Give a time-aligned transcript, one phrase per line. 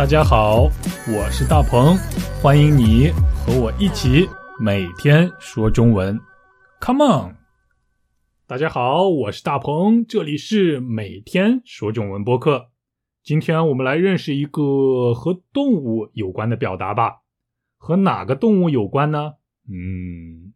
[0.00, 0.62] 大家好，
[1.14, 1.94] 我是大鹏，
[2.40, 4.26] 欢迎你和我一起
[4.58, 6.18] 每天说中文。
[6.80, 7.36] Come on！
[8.46, 12.70] 大家好，我是大鹏，这里是每天说中文播客。
[13.22, 17.18] 今天我们来认识一个和动物有关的表达吧。
[17.76, 19.34] 和哪个动物有关呢？
[19.68, 20.54] 嗯，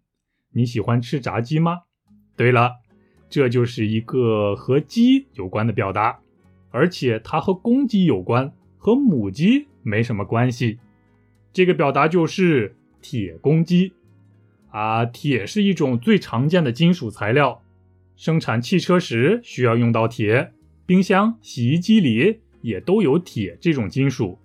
[0.55, 1.81] 你喜欢吃炸鸡吗？
[2.35, 2.77] 对了，
[3.29, 6.19] 这就是一个和鸡有关的表达，
[6.71, 8.51] 而且它和公鸡有关。
[8.85, 10.79] 和母鸡没什么关系，
[11.55, 13.95] 这个表达就是铁公鸡
[14.69, 15.07] 啊。
[15.07, 17.63] 铁是一种最常见的金属材料，
[18.15, 20.53] 生产汽车时需要用到铁，
[20.85, 24.39] 冰箱、洗衣机里也都有铁这种金属。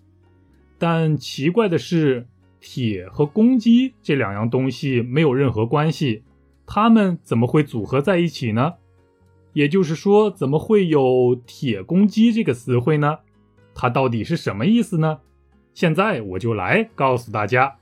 [0.78, 2.26] 但奇怪的是，
[2.62, 6.24] 铁和公鸡这两样东西没有任何关系，
[6.66, 8.76] 它们怎么会组合在一起呢？
[9.52, 13.18] 也就是说，怎么会有铁公鸡这个词汇呢？
[13.82, 15.22] 它到底是什么意思呢？
[15.74, 17.78] 现在我就来告诉大家，“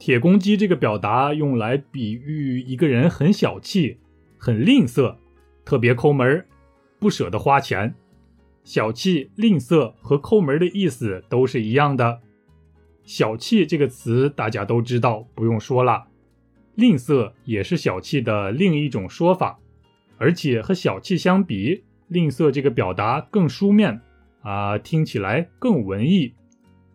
[0.00, 3.98] 铁公鸡”这个表达用来比喻一个人很小气、
[4.38, 5.16] 很吝啬、
[5.62, 6.46] 特别抠门
[6.98, 7.94] 不舍得花钱。
[8.64, 12.22] 小气、吝啬和抠门的意思都是一样的。
[13.04, 16.06] 小气这个词大家都知道，不用说了。
[16.76, 19.58] 吝啬也是小气的另一种说法，
[20.16, 24.00] 而且和小气相比，吝啬这个表达更书面。
[24.42, 26.34] 啊，听起来更文艺。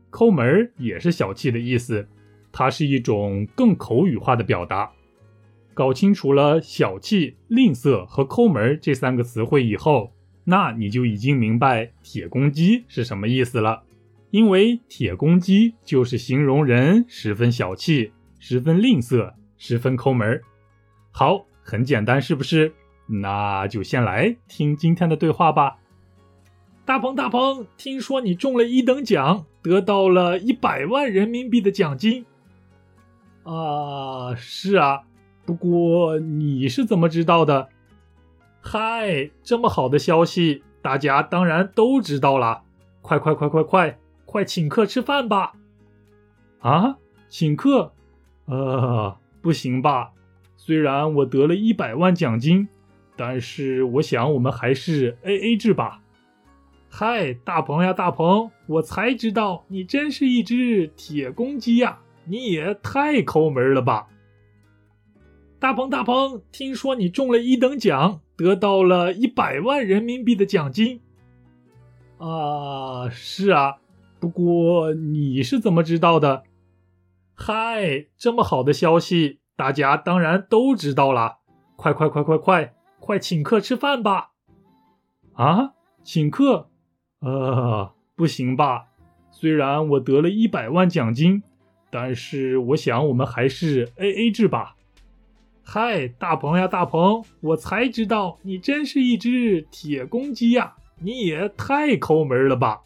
[0.09, 2.07] 抠门儿也是小气的意思，
[2.51, 4.91] 它是一种更口语化的表达。
[5.73, 10.13] 搞清楚了小气、吝啬和抠门儿这三个词汇以后，
[10.45, 13.83] 那你就已经明白铁公鸡是什么意思了。
[14.31, 20.41] 因为铁公鸡就是形容人十分小气、十分吝啬、十分抠门儿。
[21.11, 22.73] 好，很简单，是不是？
[23.07, 25.77] 那就先来听今天的对话吧。
[26.85, 32.23] 大鹏，大鹏，听说你中了一等奖，得到了一百万人民币的奖金。
[33.41, 35.01] 啊，是啊，
[35.47, 37.69] 不过你是怎么知道的？
[38.61, 42.61] 嗨，这么好的消息，大家当然都知道了。
[43.01, 45.53] 快快快快快，快请客吃饭吧！
[46.59, 46.97] 啊，
[47.27, 47.93] 请客？
[48.45, 50.11] 呃，不行吧？
[50.55, 52.67] 虽然我得了一百万奖金，
[53.15, 56.01] 但是我想我们还是 A A 制吧。
[56.97, 61.99] 嗨，大鹏呀，大鹏，我才知道你真是一只铁公鸡呀！
[62.23, 64.07] 你也太抠门了吧！
[65.59, 71.01] 大鹏，大鹏，听说你中了一等奖，得到了一百万人民币的奖金。
[72.17, 73.75] 啊，是啊，
[74.17, 76.43] 不过你是怎么知道的？
[77.33, 81.39] 嗨，这么好的消息，大家当然都知道了。
[81.75, 84.31] 快快快快快，快请客吃饭吧！
[85.33, 86.69] 啊，请客？
[87.19, 88.85] 呃，不行吧？
[89.31, 91.41] 虽然我得了一百万奖金，
[91.89, 94.75] 但是我想我们还是 A A 制吧。
[95.63, 100.75] 嗨，大鹏呀，大鹏，我才知道你真是一只铁公鸡呀！
[100.99, 102.81] 你也太抠门了吧！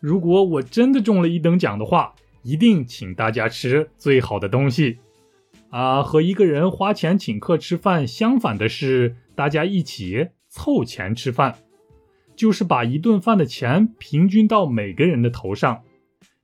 [0.00, 4.98] 如果我真的中了一等奖的话，一定请大家吃最好的东西。
[5.70, 10.28] 啊，和一个人花钱请客吃饭相反的是，大家一起。
[10.56, 11.54] 凑钱吃饭，
[12.34, 15.82] 就是把一顿饭的钱平均到每个人的头上，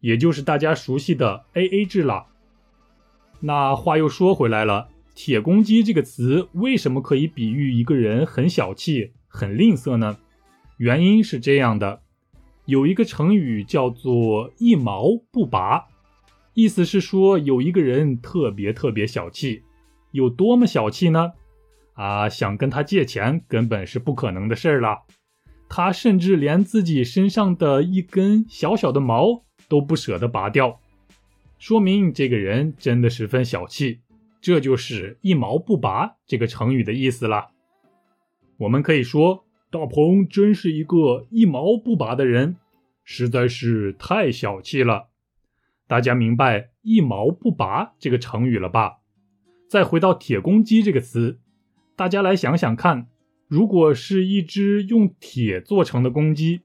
[0.01, 2.27] 也就是大家熟悉的 A A 制了。
[3.41, 10.19] 那话又说回来了，“铁公鸡”这个词为什么可以比喻一个人很小气、很吝啬呢？
[10.77, 12.03] 原因是这样的：
[12.67, 15.87] 有一个成语叫做“一毛不拔”，
[16.53, 19.63] 意思是说有一个人特别特别小气，
[20.11, 21.33] 有多么小气呢？
[21.95, 25.03] 啊，想跟他借钱根本是不可能的事儿了。
[25.69, 30.81] 他甚至连自己身上的一根小小的毛都不舍得拔掉，
[31.59, 34.01] 说明这个人真的十分小气。
[34.41, 37.51] 这就是“一毛不拔”这个成语的意思了。
[38.59, 42.57] 我们可以说，大鹏真是一个一毛不拔的人，
[43.05, 45.11] 实在是太小气了。
[45.87, 48.99] 大家明白“一毛不拔”这个成语了吧？
[49.71, 51.39] 再回到“铁公鸡”这个词。
[52.03, 53.07] 大家来想想看，
[53.47, 56.63] 如果是一只用铁做成的公鸡，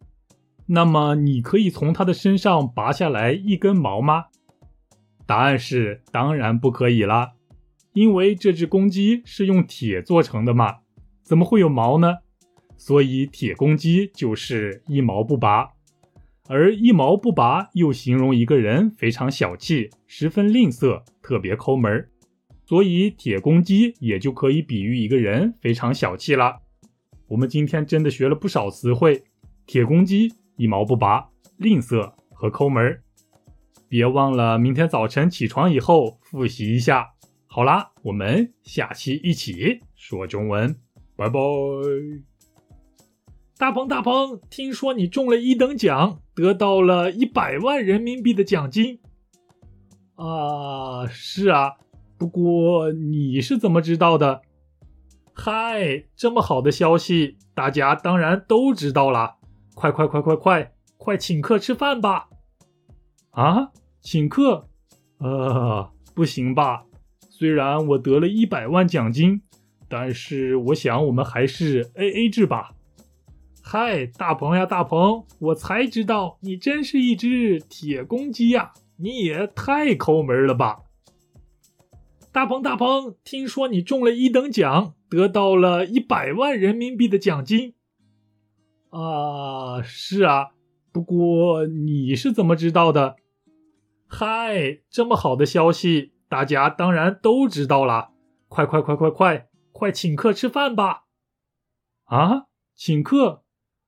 [0.65, 4.25] 那么你可以从它的身上拔下来一根毛吗？
[5.27, 7.33] 答案是当然不可以啦，
[7.93, 10.77] 因为这只公鸡是用铁做成的嘛，
[11.21, 12.15] 怎么会有毛呢？
[12.75, 15.69] 所以铁公鸡就是一毛不拔，
[16.49, 22.09] 而一毛不拔又形容一个人非常小气，十分吝啬，特别抠门儿。
[22.67, 26.57] 所以铁公鸡也就可以比喻一个人非常小气了。
[27.27, 29.23] 我们今天真的学了不少词汇，
[29.65, 33.01] 铁公鸡一毛不拔，吝啬和抠门儿。
[33.87, 37.07] 别忘了明天早晨起床以后复习一下。
[37.45, 40.75] 好啦，我们下期一起说中文，
[41.15, 41.39] 拜拜。
[43.57, 48.99] 大鹏，大鹏，听说你中了一等奖，得到了一百万人民币的奖金。
[50.15, 51.77] 啊，是啊，
[52.17, 54.41] 不过你是怎么知道的？
[55.33, 59.35] 嗨，这么好的消息，大家当然都知道了。
[59.75, 62.29] 快快快快快，快请客吃饭吧！
[63.29, 63.71] 啊，
[64.01, 64.67] 请客？
[65.19, 66.85] 呃，不行吧？
[67.29, 69.43] 虽然我得了一百万奖金，
[69.87, 72.71] 但是我想我们还是 A A 制吧。
[73.61, 78.73] 嗨，大鹏呀，大鹏，我才知道你真是一只铁公鸡呀！
[78.95, 80.79] 你也太抠门了吧！
[82.37, 87.73] 大鹏，大鹏，听说你中了一等奖，得到了一百万人民币的奖金。
[88.91, 90.51] 啊，是啊，
[90.91, 93.15] 不过你是怎么知道的？
[94.05, 98.11] 嗨，这么好的消息，大家当然都知道了。
[98.47, 101.05] 快快快快快快，请客吃饭吧！
[102.03, 102.45] 啊，
[102.75, 103.41] 请客？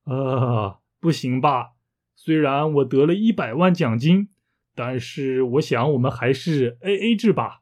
[0.06, 1.74] 呃，不行吧？
[2.16, 4.30] 虽然我得了一百万奖金，
[4.74, 7.62] 但是我想我们还是 A A 制吧。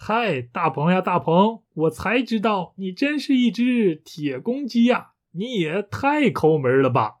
[0.00, 5.08] 嗨，大鹏呀，大鹏，我才知道你真是一只铁公鸡呀！
[5.32, 7.16] 你也太抠门了吧！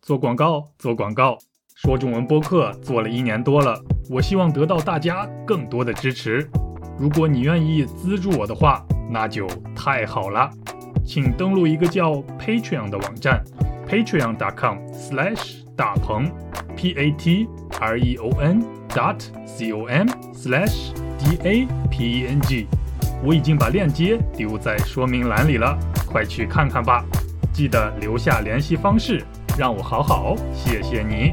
[0.00, 1.36] 做广告，做广告。
[1.74, 6.48] 说中文播客做了一年多了，我希望得到大家更多的支持。
[6.96, 10.48] 如果你愿意资助我的话，那就太好了。
[11.04, 13.44] 请登录一个叫 Patreon 的网站
[13.88, 16.30] ，patreon.com/slash 大鹏
[16.76, 17.48] ，p a t
[17.80, 18.62] r e o n
[18.94, 22.66] dot c o m/slash d a p e n g。
[23.22, 25.76] 我已经把链接丢在说明栏里了，
[26.06, 27.04] 快去看看吧。
[27.52, 29.22] 记得留下联系方式，
[29.58, 31.32] 让我好好谢谢你。